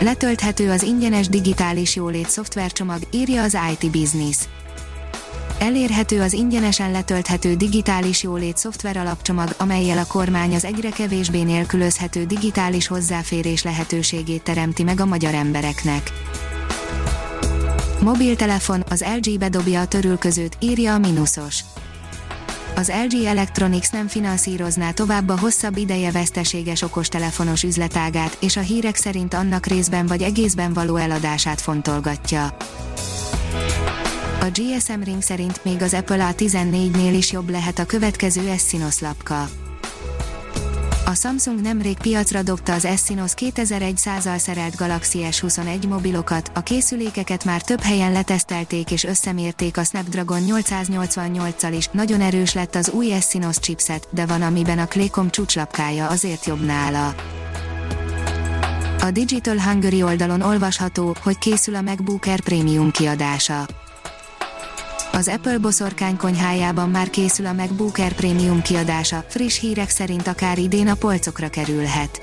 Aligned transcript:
Letölthető 0.00 0.70
az 0.70 0.82
ingyenes 0.82 1.28
digitális 1.28 1.96
jólét 1.96 2.28
szoftvercsomag, 2.28 2.98
írja 3.10 3.42
az 3.42 3.58
IT 3.72 3.90
Business. 3.90 4.36
Elérhető 5.58 6.20
az 6.20 6.32
ingyenesen 6.32 6.90
letölthető 6.90 7.54
digitális 7.54 8.22
jólét 8.22 8.56
szoftver 8.56 8.96
alapcsomag, 8.96 9.54
amelyel 9.58 9.98
a 9.98 10.06
kormány 10.06 10.54
az 10.54 10.64
egyre 10.64 10.90
kevésbé 10.90 11.42
nélkülözhető 11.42 12.24
digitális 12.24 12.86
hozzáférés 12.86 13.62
lehetőségét 13.62 14.42
teremti 14.42 14.82
meg 14.82 15.00
a 15.00 15.06
magyar 15.06 15.34
embereknek. 15.34 16.12
Mobiltelefon, 18.02 18.84
az 18.90 19.04
LG 19.20 19.38
bedobja 19.38 19.80
a 19.80 19.86
törülközőt, 19.86 20.56
írja 20.60 20.94
a 20.94 20.98
Minusos 20.98 21.60
az 22.80 22.92
LG 23.08 23.24
Electronics 23.24 23.90
nem 23.90 24.08
finanszírozná 24.08 24.90
tovább 24.90 25.28
a 25.28 25.38
hosszabb 25.38 25.76
ideje 25.76 26.10
veszteséges 26.10 26.82
okostelefonos 26.82 27.62
üzletágát, 27.62 28.36
és 28.40 28.56
a 28.56 28.60
hírek 28.60 28.96
szerint 28.96 29.34
annak 29.34 29.66
részben 29.66 30.06
vagy 30.06 30.22
egészben 30.22 30.72
való 30.72 30.96
eladását 30.96 31.60
fontolgatja. 31.60 32.56
A 34.40 34.46
GSM 34.52 35.02
Ring 35.02 35.22
szerint 35.22 35.64
még 35.64 35.82
az 35.82 35.94
Apple 35.94 36.34
A14-nél 36.36 37.14
is 37.16 37.32
jobb 37.32 37.50
lehet 37.50 37.78
a 37.78 37.86
következő 37.86 38.56
S-Synos 38.56 39.00
lapka. 39.00 39.48
A 41.04 41.14
Samsung 41.14 41.60
nemrég 41.60 41.98
piacra 41.98 42.42
dobta 42.42 42.72
az 42.72 42.88
S-Synos 42.96 43.32
2100-al 43.36 44.38
szerelt 44.38 44.76
Galaxy 44.76 45.18
S21 45.30 45.88
mobilokat, 45.88 46.50
a 46.54 46.60
készülékeket 46.60 47.44
már 47.44 47.62
több 47.62 47.80
helyen 47.80 48.12
letesztelték 48.12 48.90
és 48.90 49.04
összemérték 49.04 49.76
a 49.76 49.84
Snapdragon 49.84 50.40
888-al 50.46 51.74
is, 51.76 51.86
nagyon 51.86 52.20
erős 52.20 52.54
lett 52.54 52.74
az 52.74 52.90
új 52.90 53.12
S-Synos 53.20 53.58
chipset, 53.58 54.08
de 54.10 54.26
van 54.26 54.42
amiben 54.42 54.78
a 54.78 54.86
Qualcomm 54.86 55.28
csúcslapkája 55.28 56.08
azért 56.08 56.46
jobb 56.46 56.64
nála. 56.64 57.14
A 59.00 59.10
Digital 59.10 59.60
Hungary 59.60 60.02
oldalon 60.02 60.40
olvasható, 60.40 61.16
hogy 61.22 61.38
készül 61.38 61.74
a 61.74 61.80
MacBook 61.80 62.26
Air 62.26 62.40
Premium 62.40 62.90
kiadása 62.90 63.66
az 65.12 65.28
Apple 65.28 65.58
boszorkány 65.58 66.16
konyhájában 66.16 66.90
már 66.90 67.10
készül 67.10 67.46
a 67.46 67.52
MacBook 67.52 67.98
Air 67.98 68.12
Premium 68.12 68.62
kiadása, 68.62 69.24
friss 69.28 69.58
hírek 69.58 69.88
szerint 69.88 70.26
akár 70.26 70.58
idén 70.58 70.88
a 70.88 70.94
polcokra 70.94 71.48
kerülhet. 71.48 72.22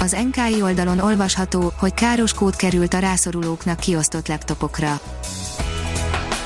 Az 0.00 0.16
NKI 0.30 0.62
oldalon 0.62 0.98
olvasható, 0.98 1.72
hogy 1.78 1.94
káros 1.94 2.34
kód 2.34 2.56
került 2.56 2.94
a 2.94 2.98
rászorulóknak 2.98 3.80
kiosztott 3.80 4.28
laptopokra 4.28 5.00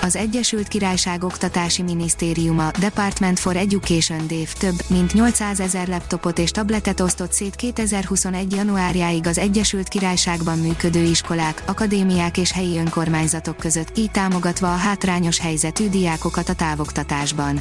az 0.05 0.17
Egyesült 0.17 0.69
Királyság 0.69 1.25
Oktatási 1.25 1.83
Minisztériuma 1.83 2.71
Department 2.81 3.39
for 3.39 3.57
Education 3.57 4.27
DEV 4.27 4.53
több, 4.59 4.75
mint 4.87 5.13
800 5.13 5.61
ezer 5.61 5.89
laptopot 5.89 6.39
és 6.39 6.51
tabletet 6.51 7.01
osztott 7.01 7.33
szét 7.33 7.55
2021. 7.55 8.53
januárjáig 8.53 9.27
az 9.27 9.39
Egyesült 9.39 9.89
Királyságban 9.89 10.59
működő 10.59 11.03
iskolák, 11.03 11.63
akadémiák 11.67 12.39
és 12.39 12.53
helyi 12.53 12.79
önkormányzatok 12.79 13.57
között, 13.57 13.99
így 13.99 14.11
támogatva 14.11 14.73
a 14.73 14.77
hátrányos 14.77 15.39
helyzetű 15.39 15.89
diákokat 15.89 16.49
a 16.49 16.55
távoktatásban. 16.55 17.61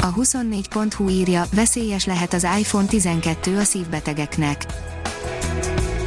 A 0.00 0.14
24.hu 0.14 1.08
írja, 1.08 1.44
veszélyes 1.54 2.04
lehet 2.04 2.32
az 2.32 2.46
iPhone 2.58 2.86
12 2.86 3.56
a 3.56 3.64
szívbetegeknek 3.64 4.66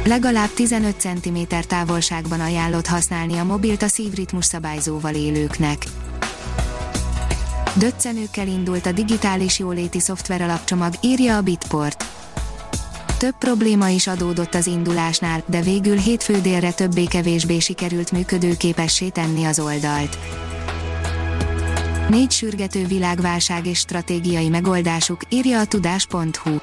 Legalább 0.04 0.48
15 0.54 1.00
cm 1.00 1.38
távolságban 1.68 2.40
ajánlott 2.40 2.86
használni 2.86 3.38
a 3.38 3.44
mobilt 3.44 3.82
a 3.82 3.88
szívritmus 3.88 4.44
szabályzóval 4.44 5.14
élőknek. 5.14 5.84
Döccenőkkel 7.74 8.46
indult 8.46 8.86
a 8.86 8.92
digitális 8.92 9.58
jóléti 9.58 10.00
szoftver 10.00 10.40
alapcsomag, 10.40 10.94
írja 11.02 11.36
a 11.36 11.40
Bitport. 11.40 12.04
Több 13.18 13.34
probléma 13.38 13.88
is 13.88 14.06
adódott 14.06 14.54
az 14.54 14.66
indulásnál, 14.66 15.42
de 15.46 15.60
végül 15.60 15.96
hétfő 15.96 16.40
délre 16.40 16.72
többé-kevésbé 16.72 17.58
sikerült 17.58 18.12
működőképessé 18.12 19.08
tenni 19.08 19.44
az 19.44 19.58
oldalt. 19.58 20.18
Négy 22.08 22.30
sürgető 22.30 22.86
világválság 22.86 23.66
és 23.66 23.78
stratégiai 23.78 24.48
megoldásuk, 24.48 25.20
írja 25.28 25.60
a 25.60 25.64
tudás.hu. 25.64 26.56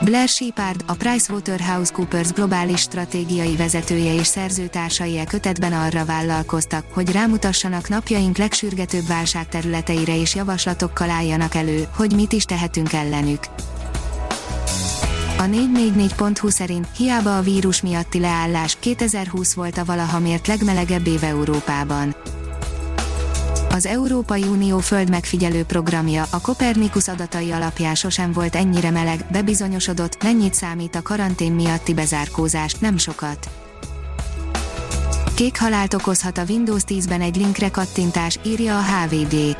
Blair 0.00 0.28
Shepard, 0.28 0.84
a 0.86 0.92
PricewaterhouseCoopers 0.92 2.32
globális 2.32 2.80
stratégiai 2.80 3.56
vezetője 3.56 4.14
és 4.14 4.26
szerzőtársai 4.26 5.18
e 5.18 5.24
kötetben 5.24 5.72
arra 5.72 6.04
vállalkoztak, 6.04 6.84
hogy 6.92 7.12
rámutassanak 7.12 7.88
napjaink 7.88 8.36
legsürgetőbb 8.36 9.06
válságterületeire 9.06 10.20
és 10.20 10.34
javaslatokkal 10.34 11.10
álljanak 11.10 11.54
elő, 11.54 11.86
hogy 11.96 12.14
mit 12.14 12.32
is 12.32 12.44
tehetünk 12.44 12.92
ellenük. 12.92 13.44
A 15.38 15.42
444.hu 15.42 16.48
szerint 16.48 16.88
hiába 16.96 17.36
a 17.36 17.42
vírus 17.42 17.82
miatti 17.82 18.20
leállás 18.20 18.76
2020 18.80 19.54
volt 19.54 19.78
a 19.78 19.84
valaha 19.84 20.18
mért 20.18 20.46
legmelegebb 20.46 21.06
év 21.06 21.24
Európában 21.24 22.16
az 23.74 23.86
Európai 23.86 24.42
Unió 24.42 24.78
földmegfigyelő 24.78 25.62
programja 25.62 26.26
a 26.30 26.40
Kopernikus 26.40 27.08
adatai 27.08 27.52
alapján 27.52 27.94
sosem 27.94 28.32
volt 28.32 28.54
ennyire 28.56 28.90
meleg, 28.90 29.24
bebizonyosodott, 29.32 30.22
mennyit 30.22 30.54
számít 30.54 30.94
a 30.94 31.02
karantén 31.02 31.52
miatti 31.52 31.94
bezárkózás, 31.94 32.74
nem 32.74 32.96
sokat. 32.96 33.50
Kék 35.34 35.58
halált 35.58 35.94
okozhat 35.94 36.38
a 36.38 36.44
Windows 36.48 36.82
10-ben 36.86 37.20
egy 37.20 37.36
linkre 37.36 37.70
kattintás, 37.70 38.38
írja 38.44 38.78
a 38.78 38.82
HVD. 38.82 39.56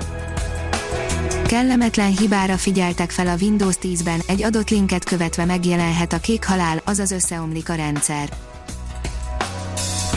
Kellemetlen 1.47 2.17
hibára 2.17 2.57
figyeltek 2.57 3.11
fel 3.11 3.27
a 3.27 3.37
Windows 3.41 3.77
10-ben, 3.83 4.21
egy 4.27 4.43
adott 4.43 4.71
linket 4.71 5.05
követve 5.05 5.45
megjelenhet 5.45 6.13
a 6.13 6.19
kék 6.19 6.45
halál, 6.45 6.81
azaz 6.85 7.11
összeomlik 7.11 7.69
a 7.69 7.75
rendszer. 7.75 8.29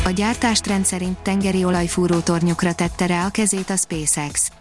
A 0.07 0.11
gyártástrend 0.11 0.85
szerint 0.85 1.17
tengeri 1.17 1.63
olajfúró 1.63 2.19
tornyokra 2.19 2.73
tette 2.73 3.05
rá 3.05 3.25
a 3.25 3.29
kezét 3.29 3.69
a 3.69 3.75
SpaceX. 3.75 4.51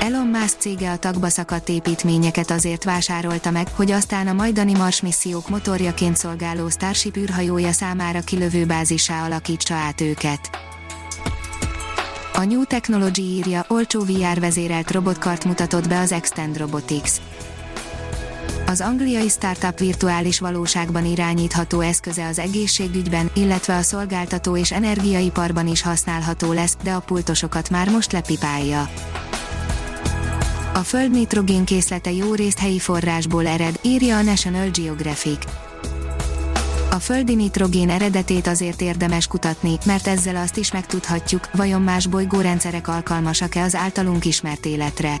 Elon 0.00 0.26
Musk 0.26 0.56
cége 0.58 0.90
a 0.90 0.96
tagba 0.96 1.28
szakadt 1.28 1.68
építményeket 1.68 2.50
azért 2.50 2.84
vásárolta 2.84 3.50
meg, 3.50 3.68
hogy 3.68 3.90
aztán 3.90 4.26
a 4.26 4.32
majdani 4.32 4.72
Mars 4.72 5.00
missziók 5.00 5.48
motorjaként 5.48 6.16
szolgáló 6.16 6.68
Starship 6.68 7.16
űrhajója 7.16 7.72
számára 7.72 8.20
kilövő 8.20 8.64
bázissá 8.64 9.24
alakítsa 9.24 9.74
át 9.74 10.00
őket. 10.00 10.50
A 12.34 12.44
New 12.44 12.64
Technology 12.64 13.22
írja, 13.22 13.64
olcsó 13.68 14.04
VR 14.04 14.40
vezérelt 14.40 14.90
robotkart 14.90 15.44
mutatott 15.44 15.88
be 15.88 15.98
az 15.98 16.12
Extend 16.12 16.56
Robotics 16.56 17.10
az 18.72 18.80
angliai 18.80 19.28
startup 19.28 19.78
virtuális 19.78 20.38
valóságban 20.38 21.04
irányítható 21.04 21.80
eszköze 21.80 22.26
az 22.26 22.38
egészségügyben, 22.38 23.30
illetve 23.34 23.76
a 23.76 23.82
szolgáltató 23.82 24.56
és 24.56 24.72
energiaiparban 24.72 25.66
is 25.66 25.82
használható 25.82 26.52
lesz, 26.52 26.76
de 26.82 26.92
a 26.92 27.00
pultosokat 27.00 27.70
már 27.70 27.90
most 27.90 28.12
lepipálja. 28.12 28.88
A 30.74 30.78
Föld 30.78 31.10
nitrogén 31.10 31.64
készlete 31.64 32.12
jó 32.12 32.34
részt 32.34 32.58
helyi 32.58 32.78
forrásból 32.78 33.46
ered, 33.46 33.78
írja 33.82 34.16
a 34.16 34.22
National 34.22 34.68
Geographic. 34.68 35.44
A 36.90 36.98
földi 36.98 37.34
nitrogén 37.34 37.90
eredetét 37.90 38.46
azért 38.46 38.80
érdemes 38.80 39.26
kutatni, 39.26 39.78
mert 39.86 40.06
ezzel 40.06 40.36
azt 40.36 40.56
is 40.56 40.72
megtudhatjuk, 40.72 41.48
vajon 41.52 41.82
más 41.82 42.06
bolygórendszerek 42.06 42.88
alkalmasak-e 42.88 43.62
az 43.62 43.74
általunk 43.74 44.24
ismert 44.24 44.66
életre. 44.66 45.20